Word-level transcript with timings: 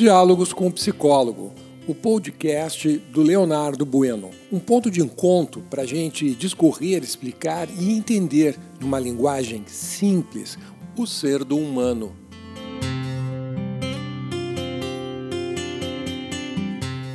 Diálogos 0.00 0.54
com 0.54 0.66
o 0.66 0.72
Psicólogo, 0.72 1.52
o 1.86 1.94
podcast 1.94 2.88
do 3.12 3.20
Leonardo 3.20 3.84
Bueno. 3.84 4.30
Um 4.50 4.58
ponto 4.58 4.90
de 4.90 5.02
encontro 5.02 5.60
para 5.68 5.82
a 5.82 5.86
gente 5.86 6.34
discorrer, 6.34 7.02
explicar 7.02 7.68
e 7.68 7.92
entender, 7.92 8.56
numa 8.80 8.98
linguagem 8.98 9.62
simples, 9.66 10.56
o 10.96 11.06
ser 11.06 11.44
do 11.44 11.58
humano. 11.58 12.16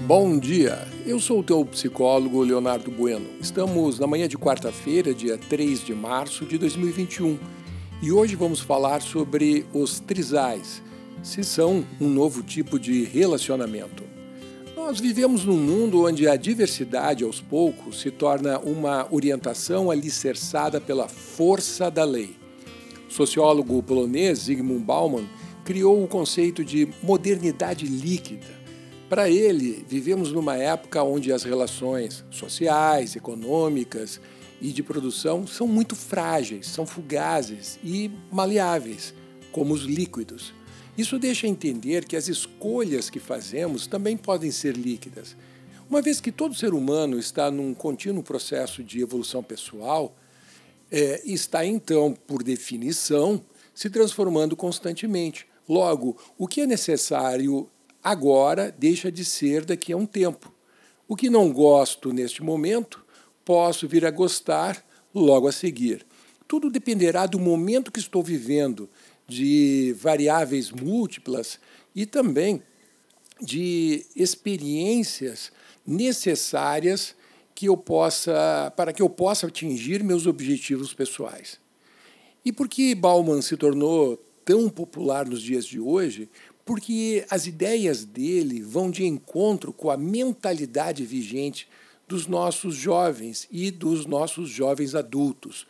Bom 0.05 0.37
dia, 0.37 0.87
eu 1.07 1.19
sou 1.19 1.39
o 1.39 1.43
teu 1.43 1.65
psicólogo 1.65 2.43
Leonardo 2.43 2.91
Bueno. 2.91 3.25
Estamos 3.41 3.97
na 3.97 4.05
manhã 4.05 4.27
de 4.27 4.37
quarta-feira, 4.37 5.11
dia 5.11 5.39
3 5.39 5.83
de 5.83 5.95
março 5.95 6.45
de 6.45 6.59
2021, 6.59 7.39
e 8.03 8.11
hoje 8.11 8.35
vamos 8.35 8.59
falar 8.59 9.01
sobre 9.01 9.65
os 9.73 9.99
trisais 9.99 10.85
se 11.25 11.43
são 11.43 11.83
um 11.99 12.07
novo 12.07 12.43
tipo 12.43 12.79
de 12.79 13.03
relacionamento. 13.03 14.03
Nós 14.75 14.99
vivemos 14.99 15.43
num 15.43 15.57
mundo 15.57 16.05
onde 16.05 16.27
a 16.27 16.35
diversidade, 16.35 17.23
aos 17.23 17.41
poucos, 17.41 17.99
se 17.99 18.11
torna 18.11 18.59
uma 18.59 19.07
orientação 19.11 19.89
alicerçada 19.89 20.79
pela 20.79 21.07
força 21.07 21.89
da 21.89 22.03
lei. 22.03 22.35
O 23.09 23.11
sociólogo 23.11 23.81
polonês 23.81 24.41
Zygmunt 24.41 24.83
Bauman 24.83 25.27
criou 25.63 26.03
o 26.03 26.07
conceito 26.07 26.63
de 26.63 26.87
modernidade 27.01 27.87
líquida. 27.87 28.45
Para 29.09 29.27
ele, 29.27 29.83
vivemos 29.89 30.31
numa 30.31 30.55
época 30.55 31.01
onde 31.01 31.33
as 31.33 31.43
relações 31.43 32.23
sociais, 32.29 33.15
econômicas 33.15 34.21
e 34.61 34.71
de 34.71 34.83
produção 34.83 35.47
são 35.47 35.67
muito 35.67 35.95
frágeis, 35.95 36.67
são 36.67 36.85
fugazes 36.85 37.79
e 37.83 38.11
maleáveis, 38.31 39.11
como 39.51 39.73
os 39.73 39.81
líquidos. 39.81 40.53
Isso 40.97 41.19
deixa 41.19 41.47
entender 41.47 42.05
que 42.05 42.15
as 42.15 42.27
escolhas 42.27 43.09
que 43.09 43.19
fazemos 43.19 43.85
também 43.85 44.15
podem 44.15 44.51
ser 44.51 44.75
líquidas. 44.77 45.35
Uma 45.89 46.01
vez 46.01 46.21
que 46.21 46.31
todo 46.31 46.55
ser 46.55 46.73
humano 46.73 47.19
está 47.19 47.51
num 47.51 47.73
contínuo 47.73 48.23
processo 48.23 48.83
de 48.83 49.01
evolução 49.01 49.43
pessoal, 49.43 50.15
é, 50.91 51.21
está 51.25 51.65
então, 51.65 52.15
por 52.25 52.41
definição, 52.41 53.43
se 53.73 53.89
transformando 53.89 54.55
constantemente. 54.55 55.45
Logo, 55.67 56.17
o 56.37 56.47
que 56.47 56.61
é 56.61 56.67
necessário 56.67 57.69
agora 58.03 58.73
deixa 58.77 59.11
de 59.11 59.25
ser 59.25 59.65
daqui 59.65 59.91
a 59.91 59.97
um 59.97 60.05
tempo. 60.05 60.53
O 61.07 61.15
que 61.15 61.29
não 61.29 61.51
gosto 61.51 62.13
neste 62.13 62.41
momento, 62.41 63.05
posso 63.43 63.87
vir 63.87 64.05
a 64.05 64.11
gostar 64.11 64.83
logo 65.13 65.47
a 65.47 65.51
seguir. 65.51 66.05
Tudo 66.47 66.69
dependerá 66.69 67.25
do 67.25 67.39
momento 67.39 67.91
que 67.91 67.99
estou 67.99 68.23
vivendo, 68.23 68.89
de 69.27 69.95
variáveis 69.99 70.71
múltiplas 70.71 71.59
e 71.95 72.05
também 72.05 72.61
de 73.41 74.05
experiências 74.15 75.51
necessárias 75.85 77.15
que 77.53 77.67
eu 77.67 77.77
possa 77.77 78.71
para 78.75 78.91
que 78.91 79.01
eu 79.01 79.09
possa 79.09 79.47
atingir 79.47 80.03
meus 80.03 80.25
objetivos 80.25 80.93
pessoais. 80.93 81.59
E 82.43 82.51
por 82.51 82.67
que 82.67 82.93
Bauman 82.93 83.41
se 83.41 83.57
tornou 83.57 84.17
tão 84.43 84.69
popular 84.69 85.25
nos 85.25 85.41
dias 85.41 85.65
de 85.65 85.79
hoje? 85.79 86.29
Porque 86.63 87.25
as 87.29 87.47
ideias 87.47 88.05
dele 88.05 88.61
vão 88.61 88.91
de 88.91 89.05
encontro 89.05 89.71
com 89.71 89.89
a 89.89 89.97
mentalidade 89.97 91.05
vigente 91.05 91.67
dos 92.07 92.27
nossos 92.27 92.75
jovens 92.75 93.47
e 93.51 93.71
dos 93.71 94.05
nossos 94.05 94.49
jovens 94.49 94.93
adultos, 94.93 95.65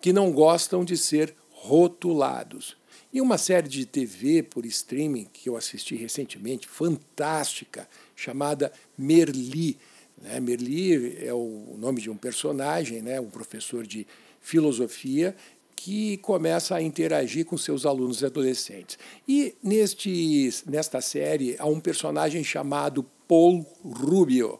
que 0.00 0.12
não 0.12 0.32
gostam 0.32 0.84
de 0.84 0.96
ser 0.96 1.34
rotulados. 1.50 2.76
E 3.12 3.20
uma 3.20 3.38
série 3.38 3.68
de 3.68 3.86
TV 3.86 4.42
por 4.42 4.66
streaming 4.66 5.26
que 5.32 5.48
eu 5.48 5.56
assisti 5.56 5.96
recentemente, 5.96 6.68
fantástica, 6.68 7.88
chamada 8.14 8.72
Merli. 8.96 9.78
Né? 10.20 10.40
Merli 10.40 11.16
é 11.24 11.32
o 11.32 11.76
nome 11.78 12.00
de 12.00 12.10
um 12.10 12.16
personagem, 12.16 13.02
né? 13.02 13.20
um 13.20 13.30
professor 13.30 13.86
de 13.86 14.06
filosofia 14.40 15.34
que 15.76 16.16
começa 16.18 16.74
a 16.74 16.82
interagir 16.82 17.44
com 17.44 17.56
seus 17.56 17.84
alunos 17.84 18.24
adolescentes. 18.24 18.98
E 19.28 19.54
neste, 19.62 20.50
nesta 20.66 21.00
série 21.00 21.54
há 21.58 21.66
um 21.66 21.78
personagem 21.78 22.42
chamado 22.42 23.04
Paul 23.28 23.64
Rubio, 23.84 24.58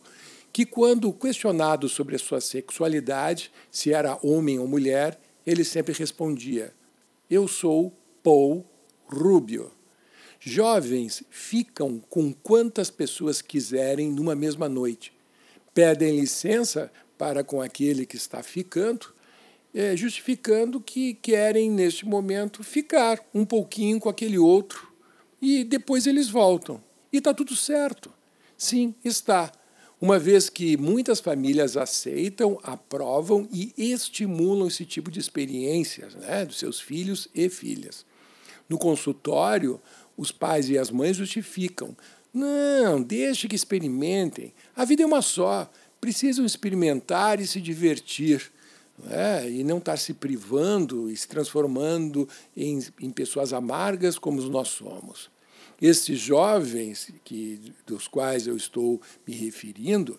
que, 0.53 0.65
quando 0.65 1.13
questionado 1.13 1.89
sobre 1.89 2.17
a 2.17 2.19
sua 2.19 2.41
sexualidade, 2.41 3.51
se 3.71 3.93
era 3.93 4.19
homem 4.23 4.59
ou 4.59 4.67
mulher, 4.67 5.19
ele 5.47 5.65
sempre 5.65 5.93
respondia: 5.93 6.73
Eu 7.29 7.47
sou 7.47 7.93
Paul 8.27 8.67
Rubio. 9.07 9.71
Jovens 10.41 11.23
ficam 11.31 12.03
com 12.11 12.33
quantas 12.33 12.91
pessoas 12.91 13.41
quiserem 13.41 14.11
numa 14.11 14.35
mesma 14.35 14.69
noite. 14.69 15.13
Pedem 15.73 16.19
licença 16.19 16.91
para 17.17 17.45
com 17.45 17.63
aquele 17.63 18.05
que 18.05 18.17
está 18.17 18.43
ficando, 18.43 19.15
é, 19.73 19.97
justificando 19.97 20.81
que 20.81 21.15
querem, 21.15 21.71
neste 21.71 22.05
momento, 22.05 22.65
ficar 22.65 23.25
um 23.33 23.45
pouquinho 23.45 24.01
com 24.01 24.09
aquele 24.09 24.39
outro 24.39 24.93
e 25.41 25.63
depois 25.63 26.05
eles 26.05 26.29
voltam. 26.29 26.83
E 27.13 27.19
está 27.19 27.33
tudo 27.33 27.55
certo. 27.55 28.13
Sim, 28.59 28.93
está. 29.05 29.53
Uma 30.01 30.19
vez 30.19 30.51
que 30.51 30.77
muitas 30.77 31.21
famílias 31.21 31.77
aceitam, 31.77 32.59
aprovam 32.65 33.49
e 33.53 33.73
estimulam 33.77 34.67
esse 34.67 34.85
tipo 34.85 35.13
de 35.13 35.21
experiências 35.21 36.17
né, 36.17 36.45
dos 36.45 36.59
seus 36.59 36.81
filhos 36.81 37.29
e 37.33 37.49
filhas. 37.49 38.05
No 38.69 38.79
consultório, 38.79 39.81
os 40.17 40.33
pais 40.33 40.69
e 40.69 40.79
as 40.79 40.91
mães 40.91 41.17
justificam. 41.17 41.97
Não, 42.33 43.03
deixe 43.03 43.49
que 43.49 43.57
experimentem. 43.57 44.53
A 44.75 44.85
vida 44.85 45.03
é 45.03 45.07
uma 45.07 45.23
só. 45.23 45.71
Precisam 46.01 46.45
experimentar 46.45 47.41
e 47.41 47.47
se 47.47 47.61
divertir. 47.61 48.53
É, 49.11 49.51
e 49.51 49.63
não 49.63 49.77
estar 49.77 49.99
se 49.99 50.15
privando 50.15 51.11
e 51.11 51.17
se 51.17 51.29
transformando 51.29 52.27
em, 52.57 52.83
em 53.01 53.11
pessoas 53.11 53.53
amargas 53.53 54.19
como 54.19 54.41
nós 54.43 54.69
somos. 54.69 55.31
Esses 55.81 56.19
jovens 56.19 57.11
que, 57.23 57.75
dos 57.87 58.09
quais 58.09 58.47
eu 58.47 58.57
estou 58.57 59.01
me 59.27 59.35
referindo, 59.35 60.19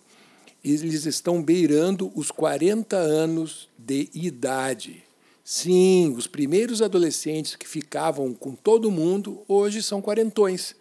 eles 0.63 1.05
estão 1.05 1.41
beirando 1.41 2.11
os 2.13 2.29
40 2.29 2.95
anos 2.95 3.67
de 3.77 4.09
idade. 4.13 5.06
Sim, 5.49 6.13
os 6.17 6.27
primeiros 6.27 6.81
adolescentes 6.81 7.55
que 7.55 7.65
ficavam 7.65 8.33
com 8.33 8.53
todo 8.53 8.91
mundo 8.91 9.45
hoje 9.47 9.81
são 9.81 10.01
quarentões. 10.01 10.75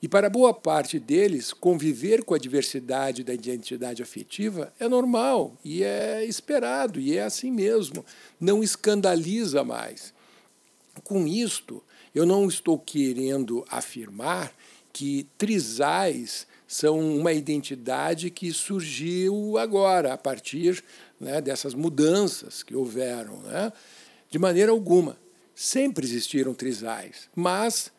E 0.00 0.06
para 0.06 0.30
boa 0.30 0.54
parte 0.54 1.00
deles, 1.00 1.52
conviver 1.52 2.22
com 2.22 2.32
a 2.32 2.38
diversidade 2.38 3.24
da 3.24 3.34
identidade 3.34 4.04
afetiva 4.04 4.72
é 4.78 4.86
normal 4.86 5.58
e 5.64 5.82
é 5.82 6.24
esperado 6.24 7.00
e 7.00 7.16
é 7.16 7.24
assim 7.24 7.50
mesmo. 7.50 8.06
Não 8.38 8.62
escandaliza 8.62 9.64
mais. 9.64 10.14
Com 11.02 11.26
isto, 11.26 11.82
eu 12.14 12.24
não 12.24 12.46
estou 12.46 12.78
querendo 12.78 13.64
afirmar 13.68 14.54
que 14.92 15.26
trisais 15.36 16.46
são 16.66 16.98
uma 16.98 17.32
identidade 17.32 18.30
que 18.30 18.52
surgiu 18.52 19.56
agora, 19.56 20.12
a 20.12 20.18
partir 20.18 20.82
né, 21.20 21.40
dessas 21.40 21.74
mudanças 21.74 22.62
que 22.62 22.74
houveram. 22.74 23.38
Né? 23.42 23.72
De 24.28 24.38
maneira 24.38 24.72
alguma. 24.72 25.16
Sempre 25.54 26.04
existiram 26.04 26.52
trisais, 26.52 27.30
mas 27.34 27.90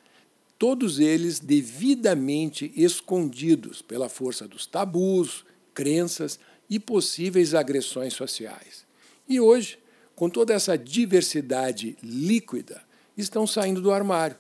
todos 0.60 1.00
eles 1.00 1.40
devidamente 1.40 2.72
escondidos 2.76 3.82
pela 3.82 4.10
força 4.10 4.48
dos 4.48 4.66
tabus, 4.66 5.44
crenças 5.74 6.40
e 6.70 6.80
possíveis 6.80 7.56
agressões 7.56 8.14
sociais. 8.14 8.86
E 9.28 9.40
hoje, 9.40 9.80
com 10.16 10.30
toda 10.30 10.54
essa 10.54 10.78
diversidade 10.78 11.98
líquida, 12.04 12.82
estão 13.18 13.48
saindo 13.48 13.82
do 13.82 13.92
armário 13.92 14.38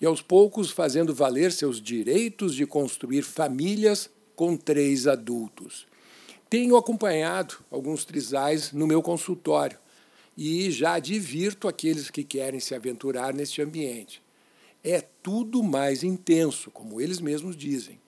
e 0.00 0.06
aos 0.06 0.20
poucos 0.20 0.70
fazendo 0.70 1.14
valer 1.14 1.52
seus 1.52 1.80
direitos 1.80 2.54
de 2.54 2.66
construir 2.66 3.22
famílias 3.22 4.10
com 4.34 4.56
três 4.56 5.06
adultos. 5.06 5.86
Tenho 6.50 6.76
acompanhado 6.76 7.56
alguns 7.70 8.04
trisais 8.04 8.72
no 8.72 8.86
meu 8.86 9.02
consultório 9.02 9.78
e 10.36 10.70
já 10.70 10.94
advirto 10.94 11.68
aqueles 11.68 12.10
que 12.10 12.24
querem 12.24 12.60
se 12.60 12.74
aventurar 12.74 13.32
neste 13.32 13.62
ambiente. 13.62 14.22
É 14.82 15.00
tudo 15.00 15.62
mais 15.62 16.02
intenso, 16.02 16.70
como 16.70 17.00
eles 17.00 17.20
mesmos 17.20 17.56
dizem, 17.56 18.00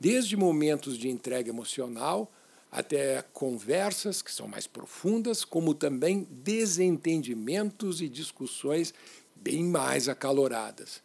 desde 0.00 0.36
momentos 0.36 0.96
de 0.96 1.08
entrega 1.08 1.50
emocional 1.50 2.32
até 2.70 3.22
conversas 3.34 4.22
que 4.22 4.32
são 4.32 4.48
mais 4.48 4.66
profundas, 4.66 5.44
como 5.44 5.74
também 5.74 6.26
desentendimentos 6.30 8.00
e 8.00 8.08
discussões 8.08 8.94
bem 9.36 9.62
mais 9.62 10.08
acaloradas. 10.08 11.02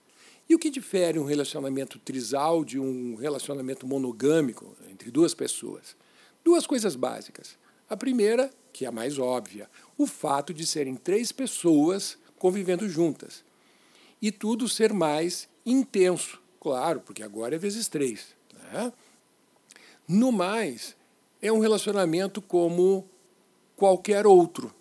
E 0.49 0.55
o 0.55 0.59
que 0.59 0.69
difere 0.69 1.19
um 1.19 1.25
relacionamento 1.25 1.99
trisal 1.99 2.63
de 2.63 2.79
um 2.79 3.15
relacionamento 3.15 3.85
monogâmico 3.85 4.75
entre 4.89 5.11
duas 5.11 5.33
pessoas? 5.33 5.95
Duas 6.43 6.65
coisas 6.65 6.95
básicas. 6.95 7.57
A 7.89 7.97
primeira 7.97 8.49
que 8.77 8.85
é 8.85 8.87
a 8.89 8.91
mais 8.91 9.17
óbvia, 9.17 9.67
o 9.97 10.05
fato 10.05 10.53
de 10.53 10.63
serem 10.63 10.95
três 10.95 11.31
pessoas 11.31 12.15
convivendo 12.37 12.87
juntas. 12.87 13.43
E 14.21 14.31
tudo 14.31 14.69
ser 14.69 14.93
mais 14.93 15.49
intenso, 15.65 16.39
claro, 16.59 16.99
porque 16.99 17.23
agora 17.23 17.55
é 17.55 17.57
vezes 17.57 17.87
três. 17.87 18.35
Né? 18.53 18.93
No 20.07 20.31
mais, 20.31 20.95
é 21.41 21.51
um 21.51 21.57
relacionamento 21.57 22.39
como 22.39 23.09
qualquer 23.75 24.27
outro, 24.27 24.71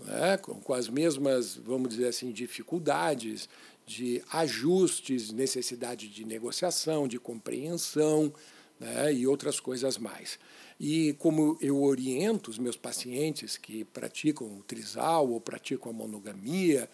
né? 0.00 0.36
com, 0.36 0.60
com 0.60 0.74
as 0.74 0.86
mesmas, 0.86 1.56
vamos 1.56 1.88
dizer 1.88 2.08
assim, 2.08 2.32
dificuldades, 2.32 3.48
de 3.86 4.22
ajustes, 4.32 5.30
necessidade 5.30 6.08
de 6.08 6.24
negociação, 6.24 7.06
de 7.06 7.18
compreensão 7.18 8.34
né? 8.80 9.12
e 9.14 9.26
outras 9.26 9.60
coisas 9.60 9.96
mais. 9.96 10.38
E 10.78 11.14
como 11.14 11.56
eu 11.60 11.82
oriento 11.82 12.50
os 12.50 12.58
meus 12.58 12.76
pacientes 12.76 13.56
que 13.56 13.84
praticam 13.84 14.58
o 14.58 14.62
trisal 14.64 15.30
ou 15.30 15.40
praticam 15.40 15.90
a 15.90 15.94
monogamia, 15.94 16.90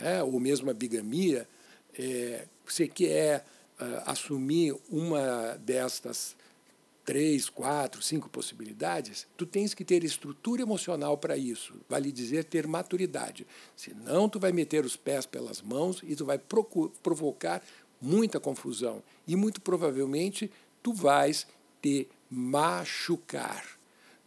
né? 0.00 0.22
ou 0.22 0.38
mesmo 0.38 0.70
a 0.70 0.74
bigamia, 0.74 1.46
é, 1.98 2.46
você 2.64 2.86
quer 2.86 3.44
uh, 3.80 4.02
assumir 4.06 4.74
uma 4.88 5.58
destas 5.60 6.36
três, 7.08 7.48
quatro, 7.48 8.02
cinco 8.02 8.28
possibilidades, 8.28 9.26
tu 9.34 9.46
tens 9.46 9.72
que 9.72 9.82
ter 9.82 10.04
estrutura 10.04 10.60
emocional 10.60 11.16
para 11.16 11.38
isso. 11.38 11.72
Vale 11.88 12.12
dizer 12.12 12.44
ter 12.44 12.66
maturidade. 12.66 13.46
Senão 13.74 14.28
tu 14.28 14.38
vai 14.38 14.52
meter 14.52 14.84
os 14.84 14.94
pés 14.94 15.24
pelas 15.24 15.62
mãos 15.62 16.02
e 16.02 16.14
tu 16.14 16.26
vai 16.26 16.38
provocar 17.02 17.62
muita 17.98 18.38
confusão 18.38 19.02
e 19.26 19.34
muito 19.36 19.58
provavelmente 19.58 20.50
tu 20.82 20.92
vais 20.92 21.46
te 21.80 22.06
machucar, 22.30 23.64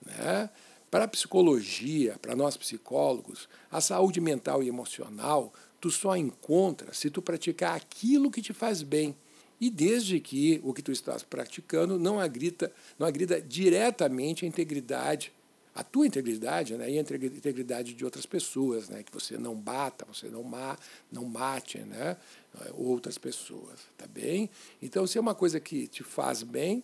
né? 0.03 0.49
Para 0.89 1.03
a 1.03 1.07
psicologia, 1.07 2.17
para 2.19 2.35
nós 2.35 2.57
psicólogos, 2.57 3.47
a 3.69 3.79
saúde 3.79 4.19
mental 4.19 4.63
e 4.63 4.67
emocional 4.67 5.53
tu 5.79 5.91
só 5.91 6.17
encontra 6.17 6.95
se 6.95 7.11
tu 7.11 7.21
praticar 7.21 7.75
aquilo 7.75 8.31
que 8.31 8.41
te 8.41 8.53
faz 8.53 8.81
bem 8.81 9.15
e 9.61 9.69
desde 9.69 10.19
que 10.19 10.59
o 10.63 10.73
que 10.73 10.81
tu 10.81 10.91
estás 10.91 11.21
praticando 11.21 11.99
não 11.99 12.19
agrida, 12.19 12.73
não 12.97 13.05
agrida 13.05 13.39
diretamente 13.39 14.43
a 14.43 14.47
integridade, 14.47 15.31
a 15.75 15.83
tua 15.83 16.07
integridade 16.07 16.75
né, 16.75 16.89
e 16.89 16.97
a 16.97 17.01
integridade 17.01 17.93
de 17.93 18.03
outras 18.03 18.25
pessoas, 18.25 18.89
né, 18.89 19.03
que 19.03 19.13
você 19.13 19.37
não 19.37 19.55
bata, 19.55 20.03
você 20.03 20.27
não, 20.29 20.41
ma, 20.41 20.75
não 21.11 21.25
mate 21.25 21.77
né, 21.77 22.17
outras 22.73 23.19
pessoas, 23.19 23.79
tá 23.95 24.07
bem? 24.07 24.49
Então, 24.81 25.05
se 25.05 25.19
é 25.19 25.21
uma 25.21 25.35
coisa 25.35 25.59
que 25.59 25.87
te 25.87 26.03
faz 26.03 26.41
bem, 26.41 26.83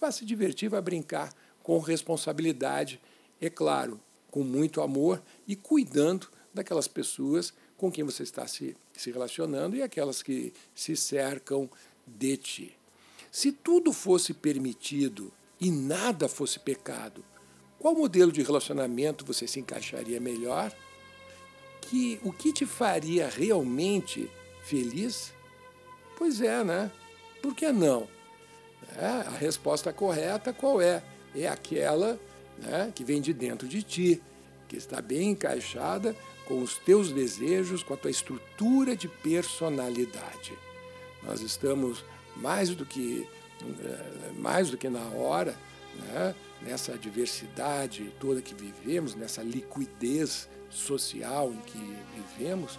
vá 0.00 0.12
se 0.12 0.24
divertir, 0.24 0.70
vá 0.70 0.80
brincar 0.80 1.34
com 1.60 1.80
responsabilidade, 1.80 3.00
é 3.40 3.50
claro, 3.50 4.00
com 4.30 4.44
muito 4.44 4.80
amor 4.80 5.20
e 5.46 5.56
cuidando 5.56 6.28
daquelas 6.54 6.86
pessoas 6.86 7.52
com 7.76 7.90
quem 7.90 8.04
você 8.04 8.22
está 8.22 8.46
se, 8.46 8.76
se 8.92 9.10
relacionando 9.10 9.74
e 9.74 9.82
aquelas 9.82 10.22
que 10.22 10.52
se 10.72 10.94
cercam 10.94 11.68
de 12.06 12.36
ti. 12.36 12.76
Se 13.30 13.50
tudo 13.50 13.92
fosse 13.92 14.34
permitido 14.34 15.32
e 15.60 15.70
nada 15.70 16.28
fosse 16.28 16.58
pecado, 16.58 17.24
qual 17.78 17.94
modelo 17.94 18.30
de 18.30 18.42
relacionamento 18.42 19.24
você 19.24 19.46
se 19.46 19.58
encaixaria 19.58 20.20
melhor? 20.20 20.72
Que 21.80 22.20
o 22.22 22.32
que 22.32 22.52
te 22.52 22.64
faria 22.64 23.28
realmente 23.28 24.30
feliz? 24.64 25.32
Pois 26.16 26.40
é, 26.40 26.62
né? 26.62 26.90
Por 27.42 27.54
que 27.54 27.72
não? 27.72 28.06
É, 28.96 29.06
a 29.06 29.30
resposta 29.30 29.92
correta 29.92 30.52
qual 30.52 30.80
é? 30.80 31.02
É 31.34 31.48
aquela 31.48 32.20
né, 32.58 32.92
que 32.94 33.02
vem 33.02 33.20
de 33.20 33.32
dentro 33.32 33.66
de 33.66 33.82
ti, 33.82 34.22
que 34.68 34.76
está 34.76 35.00
bem 35.00 35.30
encaixada 35.30 36.14
com 36.46 36.62
os 36.62 36.76
teus 36.78 37.10
desejos, 37.10 37.82
com 37.82 37.94
a 37.94 37.96
tua 37.96 38.10
estrutura 38.10 38.94
de 38.94 39.08
personalidade. 39.08 40.52
Nós 41.24 41.40
estamos 41.40 42.04
mais 42.36 42.70
do 42.70 42.84
que, 42.84 43.26
eh, 43.62 44.32
mais 44.38 44.70
do 44.70 44.76
que 44.76 44.88
na 44.88 45.04
hora, 45.14 45.56
né, 45.96 46.34
nessa 46.62 46.96
diversidade 46.96 48.12
toda 48.18 48.40
que 48.40 48.54
vivemos, 48.54 49.14
nessa 49.14 49.42
liquidez 49.42 50.48
social 50.70 51.52
em 51.52 51.60
que 51.60 51.96
vivemos, 52.16 52.78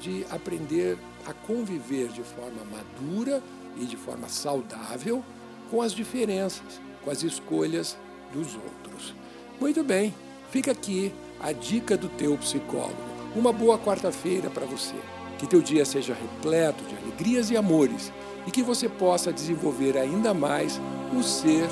de 0.00 0.24
aprender 0.30 0.98
a 1.26 1.32
conviver 1.32 2.08
de 2.08 2.22
forma 2.22 2.64
madura 2.64 3.42
e 3.76 3.84
de 3.84 3.96
forma 3.96 4.28
saudável 4.28 5.24
com 5.70 5.82
as 5.82 5.92
diferenças, 5.92 6.80
com 7.02 7.10
as 7.10 7.22
escolhas 7.22 7.96
dos 8.32 8.54
outros. 8.54 9.14
Muito 9.60 9.82
bem, 9.82 10.14
fica 10.50 10.72
aqui 10.72 11.12
a 11.40 11.52
dica 11.52 11.96
do 11.96 12.08
teu 12.08 12.36
psicólogo. 12.38 12.96
Uma 13.34 13.52
boa 13.52 13.78
quarta-feira 13.78 14.48
para 14.48 14.66
você. 14.66 14.94
Que 15.44 15.50
teu 15.50 15.60
dia 15.60 15.84
seja 15.84 16.14
repleto 16.14 16.82
de 16.84 16.96
alegrias 16.96 17.50
e 17.50 17.56
amores 17.56 18.10
e 18.46 18.50
que 18.50 18.62
você 18.62 18.88
possa 18.88 19.30
desenvolver 19.30 19.94
ainda 19.94 20.32
mais 20.32 20.80
o 21.14 21.22
ser 21.22 21.66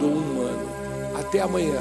do 0.00 0.06
humano. 0.06 0.66
Até 1.14 1.40
amanhã. 1.40 1.78